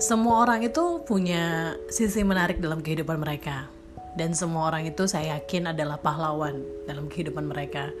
semua 0.00 0.48
orang 0.48 0.64
itu 0.64 1.04
punya 1.04 1.76
sisi 1.92 2.24
menarik 2.24 2.56
dalam 2.56 2.80
kehidupan 2.80 3.20
mereka. 3.20 3.68
Dan 4.16 4.32
semua 4.32 4.72
orang 4.72 4.88
itu 4.88 5.04
saya 5.04 5.38
yakin 5.38 5.70
adalah 5.76 6.00
pahlawan 6.00 6.64
dalam 6.88 7.06
kehidupan 7.06 7.46
mereka. 7.46 7.92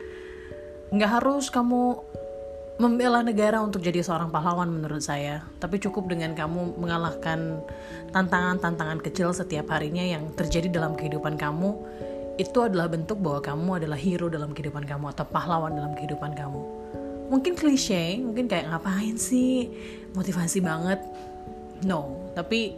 Nggak 0.90 1.20
harus 1.20 1.52
kamu 1.52 2.00
membela 2.80 3.20
negara 3.20 3.60
untuk 3.60 3.84
jadi 3.84 4.00
seorang 4.00 4.32
pahlawan 4.32 4.72
menurut 4.72 5.04
saya. 5.04 5.44
Tapi 5.60 5.76
cukup 5.76 6.08
dengan 6.08 6.32
kamu 6.32 6.80
mengalahkan 6.80 7.60
tantangan-tantangan 8.16 9.04
kecil 9.04 9.36
setiap 9.36 9.68
harinya 9.70 10.02
yang 10.02 10.32
terjadi 10.34 10.72
dalam 10.72 10.96
kehidupan 10.96 11.36
kamu. 11.36 11.76
Itu 12.40 12.64
adalah 12.64 12.88
bentuk 12.88 13.20
bahwa 13.20 13.44
kamu 13.44 13.70
adalah 13.84 14.00
hero 14.00 14.32
dalam 14.32 14.56
kehidupan 14.56 14.88
kamu 14.88 15.12
atau 15.12 15.28
pahlawan 15.28 15.76
dalam 15.76 15.92
kehidupan 15.92 16.32
kamu. 16.32 16.60
Mungkin 17.30 17.54
klise, 17.54 18.18
mungkin 18.18 18.50
kayak 18.50 18.72
ngapain 18.72 19.14
sih, 19.14 19.70
motivasi 20.16 20.58
banget 20.64 20.98
no. 21.86 22.32
Tapi 22.34 22.76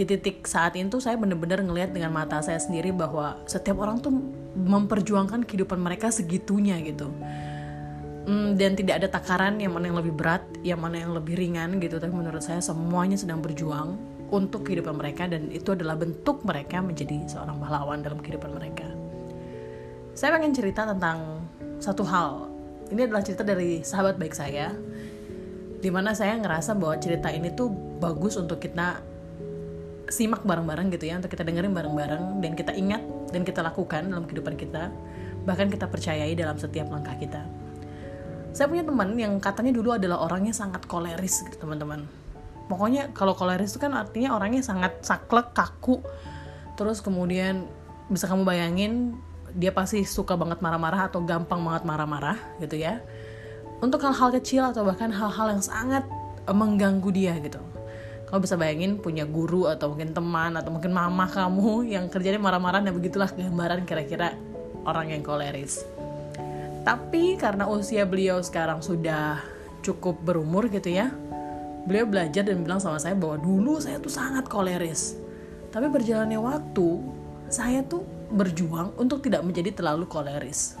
di 0.00 0.04
titik 0.08 0.48
saat 0.48 0.78
itu 0.78 0.96
saya 0.96 1.20
benar-benar 1.20 1.60
ngelihat 1.60 1.92
dengan 1.92 2.14
mata 2.14 2.40
saya 2.40 2.56
sendiri 2.56 2.94
bahwa 2.94 3.36
setiap 3.44 3.82
orang 3.84 4.00
tuh 4.00 4.14
memperjuangkan 4.56 5.44
kehidupan 5.44 5.76
mereka 5.76 6.08
segitunya 6.08 6.80
gitu. 6.80 7.12
Mm, 8.24 8.56
dan 8.60 8.76
tidak 8.76 9.02
ada 9.02 9.08
takaran 9.10 9.56
yang 9.58 9.72
mana 9.74 9.88
yang 9.90 9.98
lebih 9.98 10.14
berat 10.14 10.44
yang 10.60 10.80
mana 10.80 11.00
yang 11.00 11.12
lebih 11.12 11.36
ringan 11.36 11.80
gitu. 11.80 12.00
Tapi 12.00 12.12
menurut 12.12 12.40
saya 12.40 12.64
semuanya 12.64 13.16
sedang 13.16 13.44
berjuang 13.44 13.96
untuk 14.30 14.64
kehidupan 14.64 14.94
mereka 14.94 15.26
dan 15.26 15.50
itu 15.50 15.74
adalah 15.74 15.98
bentuk 15.98 16.46
mereka 16.46 16.78
menjadi 16.78 17.26
seorang 17.26 17.58
pahlawan 17.58 18.00
dalam 18.00 18.22
kehidupan 18.22 18.54
mereka. 18.54 18.86
Saya 20.14 20.36
pengen 20.38 20.54
cerita 20.54 20.86
tentang 20.86 21.44
satu 21.82 22.06
hal. 22.06 22.46
Ini 22.90 23.06
adalah 23.06 23.22
cerita 23.22 23.42
dari 23.46 23.82
sahabat 23.82 24.18
baik 24.18 24.34
saya 24.34 24.74
di 25.80 25.88
mana 25.88 26.12
saya 26.12 26.36
ngerasa 26.36 26.76
bahwa 26.76 27.00
cerita 27.00 27.32
ini 27.32 27.50
tuh 27.56 27.89
bagus 28.00 28.40
untuk 28.40 28.58
kita 28.58 29.04
simak 30.10 30.42
bareng-bareng 30.42 30.90
gitu 30.90 31.06
ya 31.06 31.22
untuk 31.22 31.30
kita 31.30 31.46
dengerin 31.46 31.70
bareng-bareng 31.70 32.42
dan 32.42 32.52
kita 32.58 32.74
ingat 32.74 33.00
dan 33.30 33.46
kita 33.46 33.62
lakukan 33.62 34.10
dalam 34.10 34.26
kehidupan 34.26 34.58
kita 34.58 34.90
bahkan 35.46 35.70
kita 35.70 35.86
percayai 35.86 36.34
dalam 36.36 36.58
setiap 36.58 36.90
langkah 36.90 37.14
kita. 37.16 37.46
Saya 38.50 38.66
punya 38.66 38.82
teman 38.82 39.14
yang 39.14 39.38
katanya 39.38 39.70
dulu 39.70 39.94
adalah 39.94 40.26
orangnya 40.26 40.50
sangat 40.50 40.84
koleris 40.90 41.46
gitu 41.46 41.62
teman-teman. 41.62 42.04
Pokoknya 42.66 43.14
kalau 43.14 43.38
koleris 43.38 43.72
itu 43.72 43.80
kan 43.80 43.94
artinya 43.94 44.34
orangnya 44.34 44.60
sangat 44.60 45.00
saklek 45.06 45.54
kaku. 45.54 46.02
Terus 46.74 46.98
kemudian 46.98 47.70
bisa 48.10 48.26
kamu 48.26 48.42
bayangin 48.42 49.14
dia 49.54 49.70
pasti 49.70 50.02
suka 50.02 50.34
banget 50.34 50.58
marah-marah 50.58 51.10
atau 51.10 51.22
gampang 51.22 51.62
banget 51.62 51.86
marah-marah 51.86 52.38
gitu 52.58 52.74
ya. 52.74 52.98
Untuk 53.80 54.02
hal-hal 54.02 54.34
kecil 54.34 54.66
atau 54.66 54.82
bahkan 54.82 55.14
hal-hal 55.14 55.54
yang 55.54 55.62
sangat 55.62 56.04
eh, 56.44 56.52
mengganggu 56.52 57.10
dia 57.14 57.38
gitu 57.38 57.69
kamu 58.30 58.40
bisa 58.46 58.54
bayangin 58.54 58.92
punya 59.02 59.26
guru 59.26 59.66
atau 59.66 59.92
mungkin 59.92 60.14
teman 60.14 60.54
atau 60.54 60.70
mungkin 60.70 60.94
mama 60.94 61.26
kamu 61.26 61.90
yang 61.90 62.06
kerjanya 62.06 62.38
marah-marah 62.38 62.80
dan 62.80 62.94
begitulah 62.94 63.28
gambaran 63.34 63.84
kira-kira 63.84 64.38
orang 64.86 65.10
yang 65.10 65.22
koleris 65.26 65.82
tapi 66.86 67.36
karena 67.36 67.68
usia 67.68 68.06
beliau 68.08 68.40
sekarang 68.40 68.80
sudah 68.80 69.42
cukup 69.84 70.16
berumur 70.22 70.70
gitu 70.70 70.88
ya 70.88 71.10
beliau 71.84 72.06
belajar 72.06 72.46
dan 72.46 72.62
bilang 72.62 72.78
sama 72.78 73.02
saya 73.02 73.18
bahwa 73.18 73.36
dulu 73.36 73.82
saya 73.82 73.98
tuh 73.98 74.12
sangat 74.12 74.46
koleris 74.46 75.18
tapi 75.74 75.90
berjalannya 75.90 76.38
waktu 76.38 76.88
saya 77.50 77.82
tuh 77.84 78.06
berjuang 78.30 78.94
untuk 78.96 79.20
tidak 79.26 79.42
menjadi 79.42 79.74
terlalu 79.74 80.06
koleris 80.06 80.80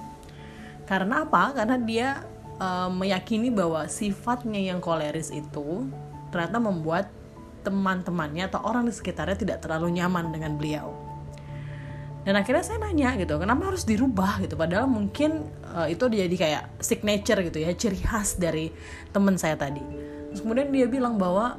karena 0.90 1.22
apa? 1.22 1.54
Karena 1.54 1.78
dia 1.78 2.26
uh, 2.58 2.90
meyakini 2.90 3.46
bahwa 3.54 3.86
sifatnya 3.86 4.58
yang 4.58 4.82
koleris 4.82 5.30
itu 5.30 5.86
ternyata 6.34 6.58
membuat 6.58 7.06
teman-temannya 7.62 8.48
atau 8.50 8.60
orang 8.64 8.88
di 8.88 8.92
sekitarnya 8.94 9.36
tidak 9.36 9.58
terlalu 9.64 10.00
nyaman 10.00 10.32
dengan 10.32 10.56
beliau. 10.56 10.92
Dan 12.20 12.36
akhirnya 12.36 12.60
saya 12.60 12.78
nanya 12.84 13.16
gitu, 13.16 13.40
kenapa 13.40 13.72
harus 13.72 13.88
dirubah 13.88 14.44
gitu? 14.44 14.52
Padahal 14.52 14.84
mungkin 14.84 15.40
uh, 15.72 15.88
itu 15.88 16.04
jadi 16.04 16.36
kayak 16.36 16.84
signature 16.84 17.40
gitu 17.40 17.64
ya, 17.64 17.72
ciri 17.72 17.96
khas 17.96 18.36
dari 18.36 18.68
teman 19.08 19.40
saya 19.40 19.56
tadi. 19.56 19.80
Terus 20.28 20.44
kemudian 20.44 20.68
dia 20.68 20.84
bilang 20.84 21.16
bahwa 21.16 21.56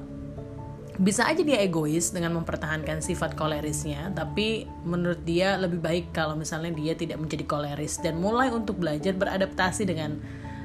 bisa 1.01 1.25
aja 1.25 1.41
dia 1.41 1.65
egois 1.65 2.13
dengan 2.13 2.37
mempertahankan 2.37 3.01
sifat 3.01 3.33
kolerisnya, 3.33 4.13
tapi 4.13 4.69
menurut 4.85 5.25
dia 5.25 5.57
lebih 5.57 5.81
baik 5.81 6.13
kalau 6.13 6.37
misalnya 6.37 6.69
dia 6.77 6.93
tidak 6.93 7.17
menjadi 7.17 7.41
koleris 7.49 7.97
dan 7.97 8.21
mulai 8.21 8.53
untuk 8.53 8.77
belajar 8.77 9.17
beradaptasi 9.17 9.89
dengan 9.89 10.21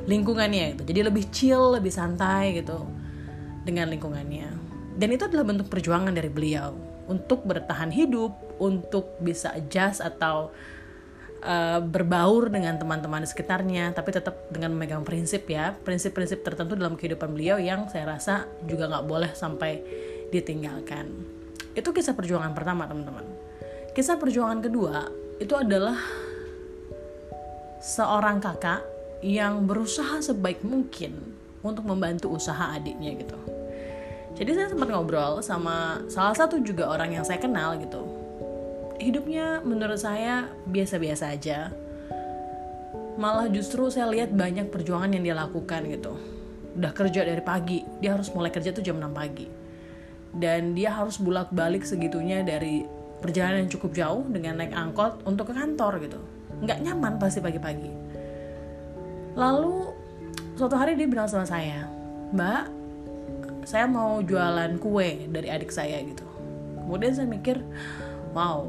lingkungannya 0.06 0.74
gitu 0.74 0.82
jadi 0.86 1.00
lebih 1.10 1.28
chill 1.34 1.76
lebih 1.76 1.90
santai 1.90 2.62
gitu 2.62 2.86
dengan 3.66 3.90
lingkungannya 3.90 4.65
dan 4.96 5.08
itu 5.12 5.28
adalah 5.28 5.44
bentuk 5.44 5.68
perjuangan 5.68 6.10
dari 6.16 6.32
beliau. 6.32 6.72
Untuk 7.06 7.44
bertahan 7.46 7.92
hidup 7.92 8.58
untuk 8.58 9.20
bisa 9.22 9.52
adjust 9.52 10.00
atau 10.02 10.50
uh, 11.44 11.80
berbaur 11.84 12.48
dengan 12.48 12.80
teman-teman 12.80 13.22
di 13.22 13.28
sekitarnya 13.28 13.92
tapi 13.92 14.10
tetap 14.10 14.48
dengan 14.48 14.72
memegang 14.72 15.04
prinsip 15.04 15.44
ya. 15.46 15.76
Prinsip-prinsip 15.76 16.40
tertentu 16.40 16.74
dalam 16.74 16.96
kehidupan 16.96 17.36
beliau 17.36 17.60
yang 17.60 17.86
saya 17.92 18.08
rasa 18.08 18.48
juga 18.64 18.88
nggak 18.88 19.06
boleh 19.06 19.30
sampai 19.36 19.84
ditinggalkan. 20.32 21.06
Itu 21.76 21.92
kisah 21.92 22.16
perjuangan 22.16 22.56
pertama 22.56 22.88
teman-teman. 22.88 23.28
Kisah 23.92 24.16
perjuangan 24.16 24.64
kedua 24.64 25.12
itu 25.36 25.52
adalah 25.52 26.00
seorang 27.84 28.40
kakak 28.40 28.80
yang 29.20 29.68
berusaha 29.68 30.24
sebaik 30.24 30.64
mungkin 30.64 31.36
untuk 31.60 31.84
membantu 31.84 32.32
usaha 32.32 32.72
adiknya 32.72 33.12
gitu. 33.20 33.55
Jadi 34.36 34.50
saya 34.52 34.68
sempat 34.68 34.88
ngobrol 34.92 35.40
sama 35.40 36.04
salah 36.12 36.36
satu 36.36 36.60
juga 36.60 36.92
orang 36.92 37.16
yang 37.16 37.24
saya 37.24 37.40
kenal 37.40 37.80
gitu. 37.80 38.04
Hidupnya 39.00 39.64
menurut 39.64 39.96
saya 39.96 40.52
biasa-biasa 40.68 41.32
aja. 41.32 41.72
Malah 43.16 43.48
justru 43.48 43.88
saya 43.88 44.12
lihat 44.12 44.32
banyak 44.32 44.68
perjuangan 44.68 45.08
yang 45.16 45.24
dia 45.24 45.36
lakukan 45.36 45.88
gitu. 45.88 46.20
Udah 46.76 46.92
kerja 46.92 47.24
dari 47.24 47.40
pagi, 47.40 47.80
dia 48.04 48.12
harus 48.12 48.28
mulai 48.36 48.52
kerja 48.52 48.76
tuh 48.76 48.84
jam 48.84 49.00
6 49.00 49.08
pagi. 49.16 49.48
Dan 50.36 50.76
dia 50.76 50.92
harus 50.92 51.16
bolak-balik 51.16 51.88
segitunya 51.88 52.44
dari 52.44 52.84
perjalanan 53.24 53.64
yang 53.64 53.72
cukup 53.72 53.90
jauh 53.96 54.22
dengan 54.28 54.60
naik 54.60 54.76
angkot 54.76 55.24
untuk 55.24 55.48
ke 55.48 55.56
kantor 55.56 55.96
gitu. 56.04 56.20
Nggak 56.60 56.78
nyaman 56.84 57.16
pasti 57.16 57.40
pagi-pagi 57.40 58.06
lalu 59.36 59.92
suatu 60.56 60.74
hari 60.80 60.96
dia 60.96 61.04
bilang 61.04 61.28
sama 61.28 61.44
saya 61.44 61.84
mbak 62.32 62.72
saya 63.66 63.90
mau 63.90 64.22
jualan 64.22 64.78
kue 64.78 65.26
dari 65.26 65.50
adik 65.50 65.74
saya 65.74 65.98
gitu. 66.06 66.22
Kemudian 66.86 67.12
saya 67.18 67.26
mikir 67.26 67.58
wow 68.30 68.62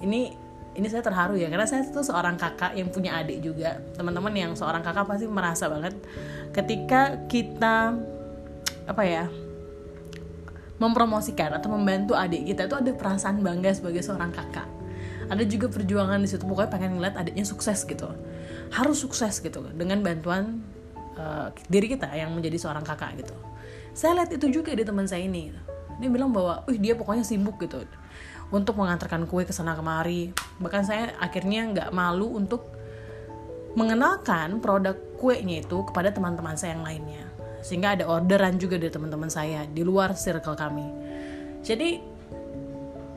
ini 0.00 0.32
ini 0.72 0.86
saya 0.88 1.04
terharu 1.04 1.36
ya 1.36 1.52
karena 1.52 1.68
saya 1.68 1.84
itu 1.84 2.00
seorang 2.00 2.40
kakak 2.40 2.72
yang 2.72 2.88
punya 2.88 3.20
adik 3.20 3.44
juga. 3.44 3.76
Teman-teman 4.00 4.32
yang 4.32 4.52
seorang 4.56 4.80
kakak 4.80 5.04
pasti 5.04 5.28
merasa 5.28 5.68
banget 5.68 5.92
ketika 6.56 7.20
kita 7.28 8.00
apa 8.88 9.02
ya 9.04 9.28
mempromosikan 10.80 11.52
atau 11.60 11.68
membantu 11.76 12.16
adik 12.16 12.48
kita 12.48 12.64
itu 12.64 12.74
ada 12.80 12.90
perasaan 12.96 13.44
bangga 13.44 13.76
sebagai 13.76 14.00
seorang 14.00 14.32
kakak. 14.32 14.64
Ada 15.28 15.44
juga 15.44 15.68
perjuangan 15.68 16.16
di 16.16 16.26
situ 16.32 16.48
pokoknya 16.48 16.72
pengen 16.72 16.96
ngeliat 16.96 17.20
adiknya 17.20 17.44
sukses 17.44 17.84
gitu. 17.84 18.08
Harus 18.72 19.04
sukses 19.04 19.36
gitu 19.44 19.60
dengan 19.76 20.00
bantuan 20.00 20.64
uh, 21.20 21.52
diri 21.68 21.92
kita 21.92 22.08
yang 22.16 22.32
menjadi 22.32 22.56
seorang 22.56 22.88
kakak 22.88 23.20
gitu 23.20 23.49
saya 23.92 24.22
lihat 24.22 24.30
itu 24.30 24.46
juga 24.50 24.74
di 24.74 24.86
teman 24.86 25.06
saya 25.06 25.26
ini. 25.26 25.50
Dia 26.00 26.08
bilang 26.08 26.32
bahwa 26.32 26.64
wih 26.64 26.80
dia 26.80 26.96
pokoknya 26.96 27.26
sibuk 27.26 27.60
gitu. 27.60 27.84
Untuk 28.50 28.74
mengantarkan 28.74 29.28
kue 29.30 29.46
ke 29.46 29.54
sana 29.54 29.76
kemari. 29.78 30.34
Bahkan 30.58 30.82
saya 30.82 31.14
akhirnya 31.20 31.70
nggak 31.70 31.88
malu 31.94 32.34
untuk 32.34 32.66
mengenalkan 33.78 34.58
produk 34.58 34.98
kuenya 35.20 35.62
itu 35.62 35.86
kepada 35.86 36.10
teman-teman 36.10 36.58
saya 36.58 36.74
yang 36.74 36.82
lainnya. 36.82 37.24
Sehingga 37.60 37.94
ada 37.94 38.08
orderan 38.08 38.56
juga 38.56 38.80
dari 38.80 38.90
teman-teman 38.90 39.30
saya 39.30 39.68
di 39.68 39.84
luar 39.84 40.16
circle 40.16 40.56
kami. 40.56 40.88
Jadi 41.60 42.00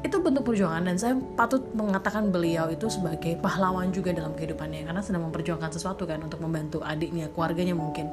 itu 0.03 0.19
bentuk 0.19 0.43
perjuangan 0.43 0.83
dan 0.83 0.99
saya 0.99 1.15
patut 1.15 1.63
mengatakan 1.71 2.27
beliau 2.27 2.67
itu 2.67 2.91
sebagai 2.91 3.39
pahlawan 3.39 3.89
juga 3.95 4.11
dalam 4.11 4.35
kehidupannya. 4.35 4.83
Karena 4.83 4.99
sedang 4.99 5.31
memperjuangkan 5.31 5.71
sesuatu 5.71 6.03
kan 6.03 6.19
untuk 6.19 6.43
membantu 6.43 6.83
adiknya, 6.83 7.31
keluarganya 7.31 7.71
mungkin 7.71 8.11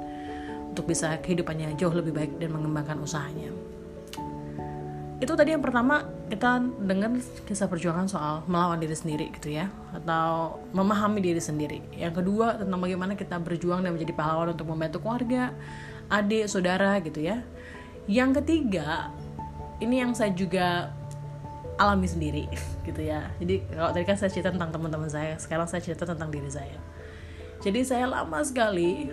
untuk 0.70 0.86
bisa 0.86 1.18
kehidupannya 1.18 1.74
jauh 1.74 1.92
lebih 1.92 2.14
baik 2.14 2.32
dan 2.38 2.54
mengembangkan 2.54 3.02
usahanya. 3.02 3.50
Itu 5.20 5.36
tadi 5.36 5.52
yang 5.52 5.60
pertama 5.60 6.08
kita 6.32 6.64
dengar 6.80 7.12
kisah 7.44 7.68
perjuangan 7.68 8.08
soal 8.08 8.40
melawan 8.48 8.80
diri 8.80 8.96
sendiri 8.96 9.28
gitu 9.36 9.52
ya 9.52 9.68
atau 9.92 10.62
memahami 10.72 11.20
diri 11.20 11.42
sendiri. 11.42 11.84
Yang 11.92 12.24
kedua 12.24 12.56
tentang 12.56 12.80
bagaimana 12.80 13.12
kita 13.18 13.36
berjuang 13.36 13.84
dan 13.84 13.92
menjadi 13.92 14.16
pahlawan 14.16 14.56
untuk 14.56 14.64
membantu 14.72 15.04
keluarga, 15.04 15.52
adik, 16.08 16.48
saudara 16.48 16.96
gitu 17.04 17.20
ya. 17.20 17.44
Yang 18.08 18.40
ketiga 18.40 19.12
ini 19.84 20.00
yang 20.00 20.16
saya 20.16 20.32
juga 20.32 20.88
alami 21.80 22.04
sendiri 22.04 22.44
gitu 22.86 23.00
ya 23.00 23.32
jadi 23.40 23.64
kalau 23.72 23.90
tadi 23.96 24.04
kan 24.04 24.16
saya 24.20 24.30
cerita 24.30 24.52
tentang 24.52 24.70
teman-teman 24.70 25.08
saya 25.08 25.40
sekarang 25.40 25.64
saya 25.64 25.80
cerita 25.80 26.04
tentang 26.04 26.28
diri 26.28 26.52
saya 26.52 26.76
jadi 27.64 27.80
saya 27.84 28.04
lama 28.04 28.44
sekali 28.44 29.08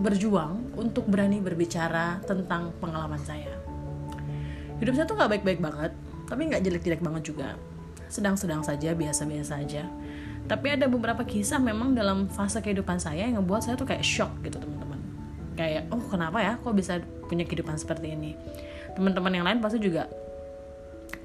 berjuang 0.00 0.72
untuk 0.80 1.04
berani 1.04 1.44
berbicara 1.44 2.24
tentang 2.24 2.72
pengalaman 2.80 3.20
saya. 3.20 3.52
Hidup 4.80 4.96
saya 4.96 5.04
tuh 5.04 5.20
nggak 5.20 5.30
baik-baik 5.36 5.60
banget 5.60 5.92
tapi 6.24 6.48
nggak 6.48 6.62
jelek-jelek 6.64 7.02
banget 7.04 7.22
juga. 7.34 7.48
Sedang-sedang 8.08 8.64
saja 8.64 8.96
biasa-biasa 8.96 9.60
aja. 9.60 9.84
Tapi 10.48 10.66
ada 10.72 10.88
beberapa 10.88 11.22
kisah 11.22 11.60
memang 11.60 11.92
dalam 11.92 12.26
fase 12.26 12.58
kehidupan 12.58 12.98
saya 12.98 13.28
yang 13.28 13.38
ngebuat 13.38 13.60
saya 13.60 13.74
tuh 13.76 13.86
kayak 13.86 14.02
shock 14.02 14.32
gitu 14.40 14.56
teman-teman. 14.56 14.98
Kayak 15.54 15.92
oh 15.92 16.02
kenapa 16.08 16.40
ya 16.40 16.56
kok 16.56 16.74
bisa 16.74 16.98
punya 17.28 17.44
kehidupan 17.44 17.76
seperti 17.76 18.16
ini? 18.16 18.34
Teman-teman 18.96 19.30
yang 19.36 19.44
lain 19.46 19.60
pasti 19.60 19.78
juga 19.78 20.08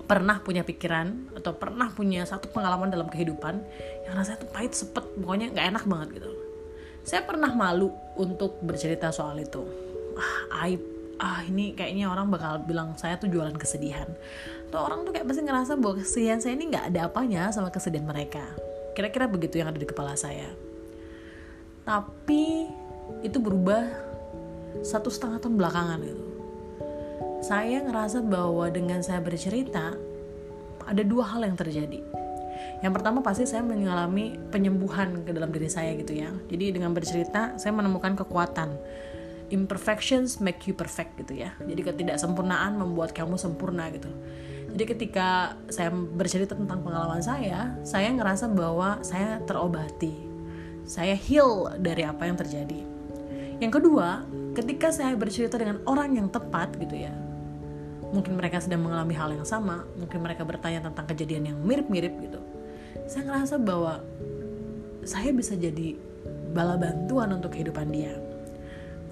pernah 0.06 0.38
punya 0.38 0.62
pikiran 0.62 1.33
atau 1.33 1.57
pernah 1.57 1.89
punya 1.89 2.21
satu 2.30 2.54
pengalaman 2.54 2.94
dalam 2.94 3.10
kehidupan 3.10 3.57
yang 4.06 4.13
rasanya 4.13 4.45
tuh 4.45 4.51
pahit 4.54 4.78
sepet 4.78 5.01
pokoknya 5.18 5.50
nggak 5.50 5.66
enak 5.74 5.83
banget 5.89 6.21
gitu 6.21 6.44
saya 7.06 7.22
pernah 7.24 7.54
malu 7.54 7.94
untuk 8.18 8.57
bercerita 8.66 9.13
soal 9.13 9.38
itu. 9.40 9.62
Ah 10.18 10.66
aib. 10.68 10.81
Ah 11.16 11.40
ini 11.48 11.72
kayaknya 11.72 12.12
orang 12.12 12.28
bakal 12.28 12.60
bilang 12.66 12.98
saya 13.00 13.16
tuh 13.16 13.31
jualan 13.31 13.56
kesedihan. 13.56 14.10
Tuh 14.74 14.81
orang 14.81 15.07
tuh 15.07 15.16
kayak 15.16 15.30
pasti 15.30 15.46
ngerasa 15.46 15.80
bahwa 15.80 16.02
kesedihan 16.02 16.42
saya 16.42 16.57
ini 16.57 16.74
nggak 16.74 16.92
ada 16.92 17.07
apanya 17.07 17.48
sama 17.54 17.72
kesedihan 17.72 18.04
mereka. 18.04 18.44
Kira-kira 18.98 19.30
begitu 19.30 19.62
yang 19.62 19.72
ada 19.72 19.80
di 19.80 19.88
kepala 19.88 20.18
saya. 20.19 20.50
Tapi 21.86 22.68
itu 23.22 23.38
berubah 23.38 23.86
satu 24.84 25.07
setengah 25.07 25.40
tahun 25.40 25.56
belakangan 25.56 26.02
gitu 26.04 26.36
saya 27.46 27.78
ngerasa 27.86 28.25
bahwa 28.25 28.66
dengan 28.74 29.06
saya 29.06 29.22
bercerita 29.22 29.94
ada 30.81 31.04
dua 31.06 31.30
hal 31.30 31.46
yang 31.46 31.54
terjadi. 31.54 32.02
Yang 32.84 32.94
pertama 33.02 33.20
pasti 33.26 33.50
saya 33.50 33.66
mengalami 33.66 34.38
penyembuhan 34.54 35.26
ke 35.26 35.32
dalam 35.32 35.50
diri 35.50 35.70
saya 35.72 35.96
gitu 35.98 36.14
ya. 36.14 36.30
Jadi 36.52 36.76
dengan 36.76 36.92
bercerita 36.92 37.58
saya 37.58 37.72
menemukan 37.74 38.14
kekuatan. 38.20 38.76
Imperfections 39.54 40.42
make 40.42 40.66
you 40.66 40.74
perfect 40.74 41.18
gitu 41.22 41.46
ya. 41.46 41.54
Jadi 41.62 41.82
ketidaksempurnaan 41.86 42.78
membuat 42.78 43.14
kamu 43.14 43.38
sempurna 43.38 43.90
gitu. 43.94 44.10
Jadi 44.76 44.84
ketika 44.92 45.56
saya 45.72 45.94
bercerita 45.94 46.58
tentang 46.58 46.84
pengalaman 46.84 47.24
saya, 47.24 47.78
saya 47.86 48.12
ngerasa 48.12 48.52
bahwa 48.52 49.00
saya 49.06 49.40
terobati. 49.46 50.12
Saya 50.86 51.18
heal 51.18 51.78
dari 51.80 52.04
apa 52.06 52.28
yang 52.28 52.38
terjadi. 52.38 52.82
Yang 53.64 53.82
kedua, 53.82 54.28
ketika 54.54 54.92
saya 54.92 55.16
bercerita 55.16 55.56
dengan 55.56 55.80
orang 55.88 56.20
yang 56.20 56.28
tepat 56.28 56.76
gitu 56.76 57.08
ya, 57.08 57.14
mungkin 58.16 58.40
mereka 58.40 58.64
sedang 58.64 58.88
mengalami 58.88 59.12
hal 59.12 59.36
yang 59.36 59.44
sama 59.44 59.84
mungkin 60.00 60.24
mereka 60.24 60.48
bertanya 60.48 60.88
tentang 60.88 61.04
kejadian 61.12 61.52
yang 61.52 61.58
mirip-mirip 61.60 62.16
gitu 62.24 62.40
saya 63.06 63.24
ngerasa 63.30 63.56
bahwa 63.62 64.02
saya 65.06 65.30
bisa 65.30 65.54
jadi 65.54 65.94
bala 66.54 66.80
bantuan 66.80 67.30
untuk 67.38 67.54
kehidupan 67.54 67.94
dia. 67.94 68.18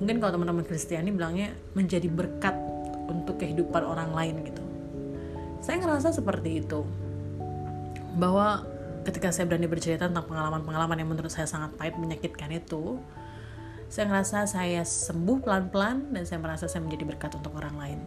Mungkin 0.01 0.17
kalau 0.17 0.41
teman-teman 0.41 0.65
Kristiani 0.65 1.13
bilangnya 1.13 1.53
menjadi 1.77 2.09
berkat 2.09 2.57
untuk 3.05 3.37
kehidupan 3.37 3.83
orang 3.85 4.11
lain 4.11 4.41
gitu. 4.47 4.63
Saya 5.61 5.79
ngerasa 5.79 6.11
seperti 6.11 6.65
itu. 6.65 6.81
Bahwa 8.17 8.65
ketika 9.05 9.29
saya 9.29 9.45
berani 9.45 9.69
bercerita 9.69 10.09
tentang 10.09 10.25
pengalaman-pengalaman 10.25 10.97
yang 10.97 11.09
menurut 11.13 11.29
saya 11.29 11.45
sangat 11.45 11.75
pahit 11.75 11.99
menyakitkan 11.99 12.49
itu 12.55 12.97
saya 13.91 14.09
ngerasa 14.09 14.49
saya 14.49 14.81
sembuh 14.81 15.45
pelan-pelan 15.45 16.17
dan 16.17 16.25
saya 16.25 16.41
merasa 16.41 16.65
saya 16.65 16.81
menjadi 16.81 17.05
berkat 17.13 17.37
untuk 17.37 17.53
orang 17.53 17.77
lain. 17.77 17.99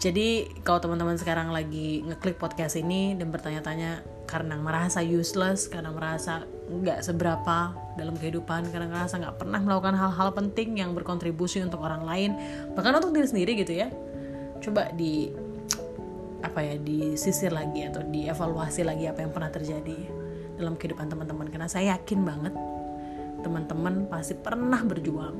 Jadi 0.00 0.48
kalau 0.64 0.80
teman-teman 0.80 1.20
sekarang 1.20 1.52
lagi 1.52 2.00
ngeklik 2.08 2.40
podcast 2.40 2.80
ini 2.80 3.12
dan 3.20 3.28
bertanya-tanya 3.28 4.15
karena 4.26 4.58
merasa 4.58 5.00
useless, 5.00 5.70
karena 5.70 5.94
merasa 5.94 6.44
nggak 6.66 7.00
seberapa 7.00 7.72
dalam 7.94 8.18
kehidupan, 8.18 8.68
karena 8.74 8.90
merasa 8.90 9.16
nggak 9.22 9.38
pernah 9.38 9.62
melakukan 9.62 9.94
hal-hal 9.94 10.34
penting 10.34 10.82
yang 10.82 10.92
berkontribusi 10.92 11.62
untuk 11.62 11.80
orang 11.80 12.02
lain, 12.02 12.30
bahkan 12.74 12.98
untuk 12.98 13.14
diri 13.14 13.26
sendiri 13.30 13.52
gitu 13.62 13.72
ya, 13.72 13.88
coba 14.60 14.90
di 14.92 15.30
apa 16.44 16.60
ya 16.62 16.76
disisir 16.78 17.50
lagi 17.50 17.86
atau 17.88 18.04
dievaluasi 18.06 18.86
lagi 18.86 19.08
apa 19.08 19.24
yang 19.24 19.32
pernah 19.32 19.50
terjadi 19.50 19.98
dalam 20.56 20.78
kehidupan 20.78 21.10
teman-teman 21.10 21.48
karena 21.50 21.66
saya 21.66 21.96
yakin 21.96 22.22
banget 22.22 22.54
teman-teman 23.42 24.06
pasti 24.06 24.36
pernah 24.36 24.78
berjuang 24.84 25.36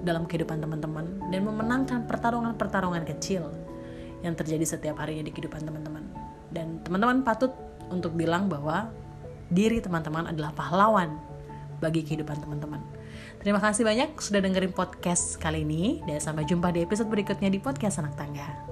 dalam 0.00 0.24
kehidupan 0.24 0.60
teman-teman 0.60 1.28
dan 1.28 1.40
memenangkan 1.44 2.08
pertarungan-pertarungan 2.08 3.04
kecil 3.04 3.52
yang 4.20 4.36
terjadi 4.36 4.64
setiap 4.64 5.00
harinya 5.00 5.24
di 5.28 5.32
kehidupan 5.32 5.64
teman-teman. 5.64 6.04
Dan 6.50 6.80
teman-teman 6.84 7.24
patut 7.24 7.52
untuk 7.90 8.14
bilang 8.14 8.46
bahwa 8.46 8.88
diri 9.50 9.82
teman-teman 9.82 10.30
adalah 10.30 10.54
pahlawan 10.54 11.18
bagi 11.82 12.06
kehidupan 12.06 12.38
teman-teman. 12.38 12.80
Terima 13.40 13.58
kasih 13.58 13.82
banyak 13.82 14.20
sudah 14.20 14.40
dengerin 14.44 14.72
podcast 14.72 15.40
kali 15.40 15.64
ini 15.66 16.04
dan 16.06 16.20
sampai 16.22 16.46
jumpa 16.46 16.70
di 16.70 16.84
episode 16.84 17.10
berikutnya 17.10 17.50
di 17.50 17.58
podcast 17.58 17.98
anak 17.98 18.14
tangga. 18.14 18.69